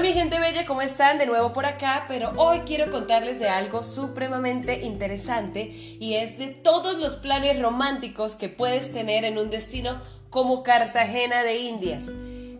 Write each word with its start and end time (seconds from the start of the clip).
Hola 0.00 0.08
mi 0.08 0.14
gente 0.14 0.40
bella, 0.40 0.64
¿cómo 0.64 0.80
están? 0.80 1.18
De 1.18 1.26
nuevo 1.26 1.52
por 1.52 1.66
acá, 1.66 2.06
pero 2.08 2.32
hoy 2.36 2.60
quiero 2.60 2.90
contarles 2.90 3.38
de 3.38 3.50
algo 3.50 3.82
supremamente 3.82 4.80
interesante 4.80 5.60
y 6.00 6.14
es 6.14 6.38
de 6.38 6.48
todos 6.48 6.98
los 6.98 7.16
planes 7.16 7.60
románticos 7.60 8.34
que 8.34 8.48
puedes 8.48 8.94
tener 8.94 9.26
en 9.26 9.36
un 9.36 9.50
destino 9.50 10.00
como 10.30 10.62
Cartagena 10.62 11.42
de 11.42 11.58
Indias. 11.58 12.06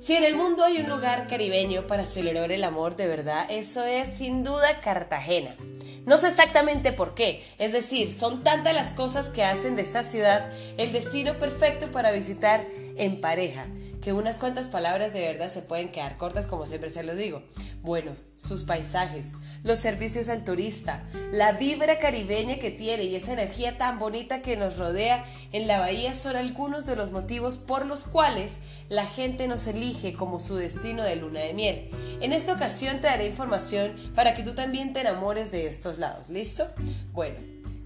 Si 0.01 0.17
en 0.17 0.25
el 0.25 0.37
mundo 0.37 0.65
hay 0.65 0.83
un 0.83 0.91
lugar 0.91 1.29
caribeño 1.29 1.87
para 1.87 2.05
celebrar 2.05 2.53
el 2.53 2.63
amor 2.63 2.97
de 2.97 3.07
verdad, 3.07 3.47
eso 3.49 3.85
es 3.85 4.11
sin 4.11 4.45
duda 4.45 4.83
Cartagena. 4.83 5.57
No 6.05 6.19
sé 6.19 6.29
exactamente 6.29 6.93
por 6.93 7.15
qué, 7.15 7.43
es 7.57 7.73
decir, 7.73 8.13
son 8.13 8.45
tantas 8.45 8.75
las 8.75 8.93
cosas 8.93 9.31
que 9.31 9.45
hacen 9.45 9.77
de 9.77 9.83
esta 9.83 10.03
ciudad 10.03 10.53
el 10.77 10.93
destino 10.93 11.39
perfecto 11.39 11.91
para 11.91 12.13
visitar 12.13 12.63
en 12.99 13.23
pareja 13.23 13.67
que 14.01 14.13
unas 14.13 14.39
cuantas 14.39 14.69
palabras 14.69 15.13
de 15.13 15.21
verdad 15.21 15.49
se 15.49 15.63
pueden 15.63 15.91
quedar 15.91 16.17
cortas 16.17 16.47
como 16.47 16.67
siempre 16.67 16.91
se 16.91 17.03
los 17.03 17.17
digo. 17.17 17.43
Bueno, 17.83 18.13
sus 18.35 18.63
paisajes, 18.63 19.33
los 19.63 19.79
servicios 19.79 20.29
al 20.29 20.45
turista, 20.45 21.03
la 21.33 21.53
vibra 21.53 21.99
caribeña 21.99 22.59
que 22.59 22.71
tiene 22.71 23.05
y 23.05 23.17
esa 23.17 23.33
energía 23.33 23.77
tan 23.77 23.99
bonita 23.99 24.43
que 24.43 24.57
nos 24.57 24.79
rodea 24.79 25.25
en 25.53 25.67
la 25.67 25.81
bahía 25.81 26.15
son 26.15 26.37
algunos 26.37 26.87
de 26.87 26.97
los 26.97 27.11
motivos 27.11 27.57
por 27.57 27.87
los 27.87 28.05
cuales 28.05 28.59
la 28.89 29.05
gente 29.05 29.49
nos 29.49 29.67
elige 29.67 30.15
como 30.15 30.41
su 30.41 30.57
destino 30.57 31.03
de 31.03 31.17
luna 31.17 31.41
de 31.41 31.55
miel. 31.55 31.91
En 32.21 32.33
esta 32.33 32.55
ocasión 32.55 33.01
te 33.01 33.07
daré 33.07 33.27
información 33.27 33.93
para 34.15 34.35
que 34.35 34.43
tú 34.43 34.55
también 34.55 34.93
te 34.93 35.01
enamores 35.01 35.51
de 35.51 35.67
estos 35.67 35.99
lados, 35.99 36.31
¿listo? 36.31 36.67
Bueno, 37.13 37.37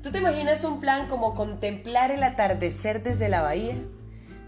¿tú 0.02 0.10
te 0.10 0.18
imaginas 0.18 0.64
un 0.64 0.80
plan 0.80 1.08
como 1.08 1.34
contemplar 1.34 2.10
el 2.10 2.22
atardecer 2.22 3.02
desde 3.02 3.28
la 3.28 3.42
bahía? 3.42 3.74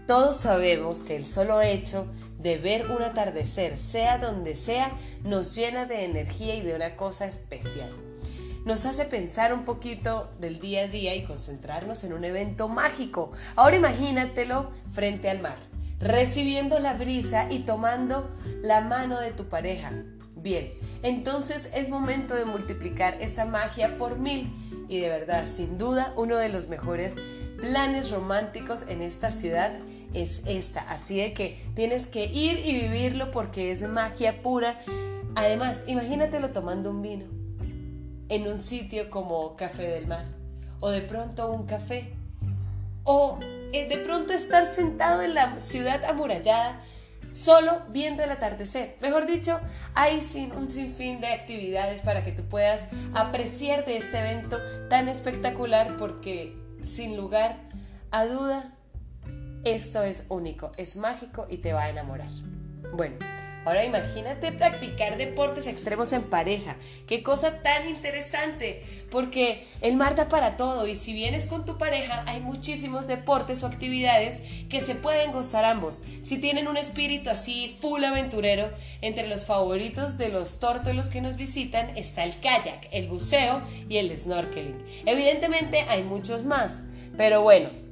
Todos 0.07 0.37
sabemos 0.37 1.03
que 1.03 1.17
el 1.17 1.25
solo 1.25 1.61
hecho 1.61 2.07
de 2.39 2.57
ver 2.57 2.89
un 2.89 3.01
atardecer, 3.01 3.77
sea 3.77 4.17
donde 4.17 4.55
sea, 4.55 4.93
nos 5.25 5.53
llena 5.53 5.85
de 5.85 6.05
energía 6.05 6.55
y 6.55 6.61
de 6.61 6.77
una 6.77 6.95
cosa 6.95 7.25
especial. 7.25 7.91
Nos 8.63 8.85
hace 8.85 9.03
pensar 9.03 9.53
un 9.53 9.65
poquito 9.65 10.31
del 10.39 10.61
día 10.61 10.83
a 10.83 10.87
día 10.87 11.13
y 11.13 11.25
concentrarnos 11.25 12.05
en 12.05 12.13
un 12.13 12.23
evento 12.23 12.69
mágico. 12.69 13.33
Ahora 13.57 13.75
imagínatelo 13.75 14.71
frente 14.87 15.29
al 15.29 15.41
mar, 15.41 15.57
recibiendo 15.99 16.79
la 16.79 16.93
brisa 16.93 17.51
y 17.51 17.59
tomando 17.59 18.31
la 18.61 18.79
mano 18.79 19.19
de 19.19 19.31
tu 19.31 19.49
pareja. 19.49 19.91
Bien, 20.37 20.71
entonces 21.03 21.71
es 21.75 21.89
momento 21.89 22.33
de 22.33 22.45
multiplicar 22.45 23.17
esa 23.19 23.43
magia 23.43 23.97
por 23.97 24.19
mil 24.19 24.53
y 24.87 25.01
de 25.01 25.09
verdad, 25.09 25.45
sin 25.45 25.77
duda, 25.77 26.13
uno 26.15 26.37
de 26.37 26.47
los 26.47 26.69
mejores 26.69 27.17
planes 27.59 28.11
románticos 28.11 28.85
en 28.87 29.01
esta 29.01 29.31
ciudad 29.31 29.73
es 30.13 30.43
esta. 30.47 30.81
Así 30.91 31.17
de 31.17 31.33
que 31.33 31.57
tienes 31.75 32.05
que 32.05 32.25
ir 32.25 32.59
y 32.65 32.73
vivirlo 32.73 33.31
porque 33.31 33.71
es 33.71 33.81
magia 33.81 34.41
pura. 34.41 34.79
Además, 35.35 35.83
imagínatelo 35.87 36.49
tomando 36.49 36.89
un 36.91 37.01
vino 37.01 37.25
en 38.29 38.47
un 38.47 38.59
sitio 38.59 39.09
como 39.09 39.55
Café 39.55 39.87
del 39.87 40.07
Mar 40.07 40.25
o 40.79 40.89
de 40.89 41.01
pronto 41.01 41.49
un 41.51 41.65
café 41.65 42.13
o 43.03 43.39
eh, 43.73 43.87
de 43.87 43.97
pronto 43.97 44.33
estar 44.33 44.65
sentado 44.65 45.21
en 45.21 45.33
la 45.33 45.59
ciudad 45.59 46.03
amurallada 46.05 46.81
solo 47.31 47.81
viendo 47.89 48.23
el 48.23 48.31
atardecer. 48.31 48.95
Mejor 49.01 49.25
dicho, 49.25 49.59
hay 49.93 50.21
sin, 50.21 50.51
un 50.53 50.67
sinfín 50.67 51.21
de 51.21 51.27
actividades 51.27 52.01
para 52.01 52.23
que 52.23 52.31
tú 52.31 52.43
puedas 52.43 52.85
apreciar 53.13 53.85
de 53.85 53.97
este 53.97 54.19
evento 54.19 54.57
tan 54.89 55.07
espectacular 55.09 55.97
porque 55.97 56.57
sin 56.83 57.17
lugar 57.17 57.57
a 58.11 58.25
duda 58.25 58.76
esto 59.63 60.03
es 60.03 60.25
único, 60.29 60.71
es 60.77 60.95
mágico 60.95 61.47
y 61.49 61.57
te 61.57 61.73
va 61.73 61.83
a 61.83 61.89
enamorar. 61.89 62.29
Bueno, 62.93 63.17
ahora 63.65 63.83
imagínate 63.83 64.53
practicar 64.53 65.17
deportes 65.17 65.67
extremos 65.67 66.13
en 66.13 66.23
pareja. 66.23 66.77
Qué 67.05 67.21
cosa 67.21 67.61
tan 67.61 67.85
interesante, 67.87 68.81
porque 69.11 69.67
el 69.81 69.97
mar 69.97 70.15
da 70.15 70.29
para 70.29 70.55
todo 70.55 70.87
y 70.87 70.95
si 70.95 71.13
vienes 71.13 71.47
con 71.47 71.65
tu 71.65 71.77
pareja 71.77 72.23
hay 72.27 72.39
muchísimos 72.39 73.07
deportes 73.07 73.63
o 73.63 73.67
actividades 73.67 74.41
que 74.69 74.79
se 74.79 74.95
pueden 74.95 75.33
gozar 75.33 75.65
ambos. 75.65 76.01
Si 76.21 76.39
tienen 76.39 76.67
un 76.67 76.77
espíritu 76.77 77.29
así 77.29 77.77
full 77.81 78.03
aventurero, 78.03 78.69
entre 79.01 79.27
los 79.27 79.45
favoritos 79.45 80.17
de 80.17 80.29
los 80.29 80.59
tórtolos 80.59 81.09
que 81.09 81.21
nos 81.21 81.35
visitan 81.35 81.89
está 81.97 82.23
el 82.23 82.39
kayak, 82.39 82.87
el 82.91 83.07
buceo 83.07 83.61
y 83.89 83.97
el 83.97 84.17
snorkeling. 84.17 84.81
Evidentemente 85.05 85.81
hay 85.89 86.03
muchos 86.03 86.45
más, 86.45 86.83
pero 87.17 87.41
bueno, 87.41 87.86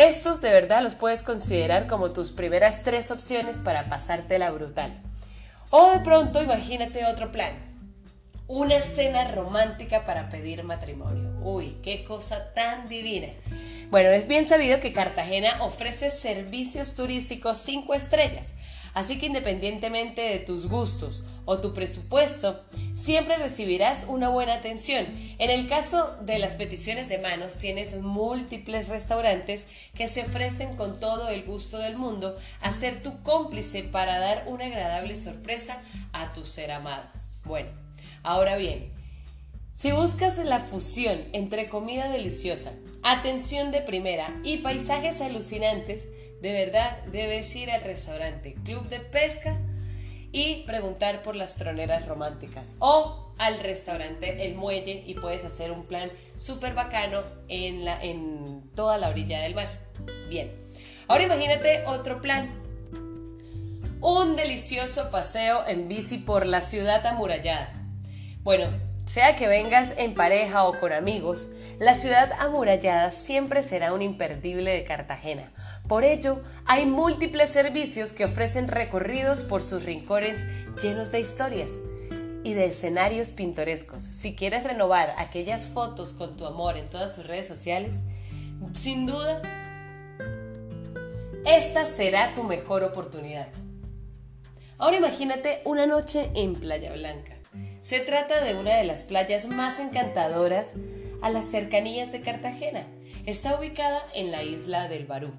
estos 0.00 0.40
de 0.40 0.50
verdad 0.50 0.82
los 0.82 0.94
puedes 0.94 1.22
considerar 1.22 1.86
como 1.86 2.12
tus 2.12 2.32
primeras 2.32 2.84
tres 2.84 3.10
opciones 3.10 3.58
para 3.58 3.90
pasártela 3.90 4.50
brutal. 4.50 4.90
O 5.68 5.90
de 5.90 6.00
pronto 6.00 6.42
imagínate 6.42 7.04
otro 7.04 7.30
plan. 7.30 7.52
Una 8.46 8.80
cena 8.80 9.28
romántica 9.28 10.06
para 10.06 10.30
pedir 10.30 10.64
matrimonio. 10.64 11.38
Uy, 11.42 11.76
qué 11.82 12.04
cosa 12.04 12.52
tan 12.54 12.88
divina. 12.88 13.28
Bueno, 13.90 14.08
es 14.08 14.26
bien 14.26 14.48
sabido 14.48 14.80
que 14.80 14.94
Cartagena 14.94 15.62
ofrece 15.62 16.10
servicios 16.10 16.96
turísticos 16.96 17.58
5 17.58 17.92
estrellas 17.92 18.54
Así 18.94 19.18
que 19.18 19.26
independientemente 19.26 20.20
de 20.20 20.38
tus 20.40 20.68
gustos 20.68 21.22
o 21.44 21.58
tu 21.58 21.74
presupuesto, 21.74 22.60
siempre 22.94 23.36
recibirás 23.36 24.06
una 24.08 24.28
buena 24.28 24.54
atención. 24.54 25.06
En 25.38 25.50
el 25.50 25.68
caso 25.68 26.16
de 26.22 26.38
las 26.38 26.54
peticiones 26.54 27.08
de 27.08 27.18
manos, 27.18 27.58
tienes 27.58 27.96
múltiples 27.96 28.88
restaurantes 28.88 29.66
que 29.94 30.08
se 30.08 30.22
ofrecen 30.22 30.76
con 30.76 30.98
todo 30.98 31.28
el 31.28 31.44
gusto 31.44 31.78
del 31.78 31.96
mundo 31.96 32.36
a 32.60 32.72
ser 32.72 33.02
tu 33.02 33.22
cómplice 33.22 33.84
para 33.84 34.18
dar 34.18 34.44
una 34.46 34.66
agradable 34.66 35.14
sorpresa 35.14 35.80
a 36.12 36.32
tu 36.32 36.44
ser 36.44 36.72
amado. 36.72 37.04
Bueno, 37.44 37.70
ahora 38.22 38.56
bien, 38.56 38.92
si 39.74 39.92
buscas 39.92 40.38
la 40.38 40.60
fusión 40.60 41.18
entre 41.32 41.68
comida 41.68 42.10
deliciosa, 42.10 42.72
atención 43.02 43.70
de 43.70 43.80
primera 43.80 44.28
y 44.44 44.58
paisajes 44.58 45.20
alucinantes, 45.22 46.02
de 46.40 46.52
verdad 46.52 47.04
debes 47.06 47.54
ir 47.56 47.70
al 47.70 47.82
restaurante 47.82 48.54
Club 48.64 48.88
de 48.88 49.00
Pesca 49.00 49.58
y 50.32 50.62
preguntar 50.64 51.22
por 51.22 51.36
las 51.36 51.56
troneras 51.56 52.06
románticas 52.06 52.76
o 52.78 53.32
al 53.38 53.58
restaurante 53.58 54.46
El 54.46 54.54
Muelle 54.54 55.02
y 55.06 55.14
puedes 55.14 55.44
hacer 55.44 55.70
un 55.72 55.86
plan 55.86 56.10
súper 56.34 56.74
bacano 56.74 57.22
en, 57.48 57.84
la, 57.84 58.02
en 58.02 58.70
toda 58.74 58.98
la 58.98 59.08
orilla 59.08 59.40
del 59.40 59.54
mar. 59.54 59.68
Bien, 60.28 60.50
ahora 61.08 61.24
imagínate 61.24 61.84
otro 61.86 62.20
plan. 62.20 62.58
Un 64.02 64.36
delicioso 64.36 65.10
paseo 65.10 65.66
en 65.66 65.88
bici 65.88 66.18
por 66.18 66.46
la 66.46 66.60
ciudad 66.60 67.04
amurallada. 67.06 67.72
Bueno, 68.42 68.66
sea 69.06 69.36
que 69.36 69.48
vengas 69.48 69.94
en 69.96 70.14
pareja 70.14 70.64
o 70.64 70.78
con 70.78 70.92
amigos, 70.92 71.50
la 71.78 71.94
ciudad 71.94 72.30
amurallada 72.38 73.10
siempre 73.10 73.62
será 73.62 73.92
un 73.92 74.02
imperdible 74.02 74.70
de 74.70 74.84
Cartagena. 74.84 75.50
Por 75.88 76.04
ello, 76.04 76.40
hay 76.66 76.86
múltiples 76.86 77.50
servicios 77.50 78.12
que 78.12 78.24
ofrecen 78.24 78.68
recorridos 78.68 79.40
por 79.40 79.62
sus 79.62 79.84
rincones 79.84 80.46
llenos 80.80 81.10
de 81.10 81.20
historias 81.20 81.72
y 82.44 82.54
de 82.54 82.66
escenarios 82.66 83.30
pintorescos. 83.30 84.02
Si 84.02 84.36
quieres 84.36 84.62
renovar 84.64 85.12
aquellas 85.18 85.66
fotos 85.66 86.12
con 86.12 86.36
tu 86.36 86.46
amor 86.46 86.76
en 86.76 86.88
todas 86.88 87.16
tus 87.16 87.26
redes 87.26 87.48
sociales, 87.48 88.02
sin 88.74 89.06
duda, 89.06 89.42
esta 91.46 91.84
será 91.84 92.32
tu 92.34 92.44
mejor 92.44 92.84
oportunidad. 92.84 93.48
Ahora 94.78 94.98
imagínate 94.98 95.60
una 95.64 95.86
noche 95.86 96.30
en 96.34 96.54
Playa 96.54 96.92
Blanca 96.92 97.39
se 97.80 98.00
trata 98.00 98.42
de 98.44 98.54
una 98.54 98.76
de 98.76 98.84
las 98.84 99.02
playas 99.02 99.46
más 99.46 99.80
encantadoras 99.80 100.74
a 101.22 101.30
las 101.30 101.46
cercanías 101.46 102.12
de 102.12 102.20
Cartagena. 102.20 102.86
Está 103.26 103.58
ubicada 103.58 104.02
en 104.14 104.30
la 104.30 104.42
isla 104.42 104.88
del 104.88 105.06
Barú. 105.06 105.32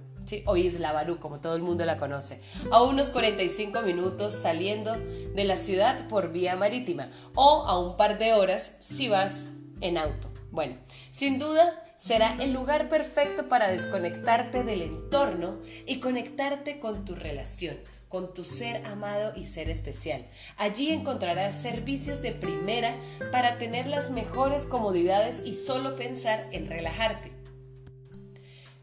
o 0.46 0.56
Isla 0.56 0.92
Barú, 0.92 1.20
como 1.20 1.40
todo 1.40 1.56
el 1.56 1.64
mundo 1.64 1.84
la 1.84 1.98
conoce, 1.98 2.40
a 2.72 2.84
unos 2.84 3.10
45 3.10 3.82
minutos 3.82 4.34
saliendo 4.34 4.96
de 4.96 5.44
la 5.44 5.58
ciudad 5.58 6.08
por 6.08 6.32
vía 6.32 6.56
marítima 6.56 7.10
o 7.36 7.66
a 7.66 7.80
un 7.80 7.98
par 7.98 8.18
de 8.20 8.34
horas 8.34 8.78
si 8.80 9.10
vas 9.10 9.50
en 9.82 9.98
auto. 9.98 10.32
Bueno, 10.52 10.78
sin 11.10 11.40
duda 11.40 11.84
será 11.98 12.36
el 12.40 12.54
lugar 12.54 12.90
perfecto 12.90 13.50
para 13.50 13.70
desconectarte 13.72 14.64
del 14.64 14.82
entorno 14.82 15.60
y 15.86 16.00
conectarte 16.00 16.80
con 16.80 17.06
tu 17.06 17.16
relación, 17.16 17.78
con 18.12 18.34
tu 18.34 18.44
ser 18.44 18.86
amado 18.88 19.32
y 19.38 19.48
ser 19.48 19.70
especial. 19.70 20.28
Allí 20.58 20.92
encontrarás 20.92 21.56
servicios 21.56 22.22
de 22.22 22.34
primera 22.34 22.94
para 23.32 23.58
tener 23.58 23.88
las 23.88 24.12
mejores 24.12 24.66
comodidades 24.66 25.44
y 25.46 25.56
solo 25.56 25.96
pensar 25.96 26.46
en 26.52 26.68
relajarte. 26.68 27.32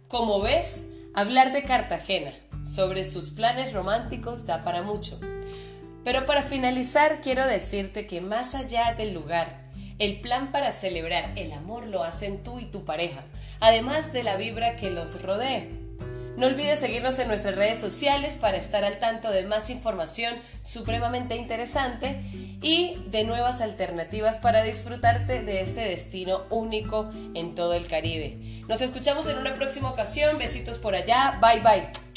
Como 0.08 0.40
ves, 0.40 0.92
hablar 1.14 1.52
de 1.52 1.62
Cartagena 1.62 2.32
sobre 2.64 3.04
sus 3.04 3.28
planes 3.28 3.74
románticos 3.74 4.46
da 4.46 4.64
para 4.64 4.80
mucho. 4.80 5.20
Pero 6.04 6.24
para 6.24 6.42
finalizar 6.42 7.20
quiero 7.20 7.46
decirte 7.46 8.06
que 8.06 8.22
más 8.22 8.54
allá 8.54 8.94
del 8.94 9.12
lugar, 9.12 9.70
el 9.98 10.22
plan 10.22 10.52
para 10.52 10.72
celebrar 10.72 11.32
el 11.36 11.52
amor 11.52 11.86
lo 11.86 12.02
hacen 12.02 12.42
tú 12.42 12.60
y 12.60 12.64
tu 12.64 12.86
pareja, 12.86 13.22
además 13.60 14.14
de 14.14 14.22
la 14.22 14.36
vibra 14.38 14.76
que 14.76 14.90
los 14.90 15.20
rodea. 15.22 15.66
No 16.38 16.46
olvides 16.46 16.78
seguirnos 16.78 17.18
en 17.18 17.26
nuestras 17.26 17.56
redes 17.56 17.80
sociales 17.80 18.36
para 18.36 18.58
estar 18.58 18.84
al 18.84 19.00
tanto 19.00 19.32
de 19.32 19.42
más 19.42 19.70
información 19.70 20.32
supremamente 20.62 21.34
interesante 21.34 22.20
y 22.62 22.94
de 23.08 23.24
nuevas 23.24 23.60
alternativas 23.60 24.38
para 24.38 24.62
disfrutarte 24.62 25.42
de 25.42 25.62
este 25.62 25.80
destino 25.80 26.44
único 26.50 27.10
en 27.34 27.56
todo 27.56 27.74
el 27.74 27.88
Caribe. 27.88 28.38
Nos 28.68 28.80
escuchamos 28.82 29.26
en 29.26 29.38
una 29.38 29.54
próxima 29.54 29.90
ocasión. 29.90 30.38
Besitos 30.38 30.78
por 30.78 30.94
allá. 30.94 31.40
Bye 31.42 31.60
bye. 31.60 32.07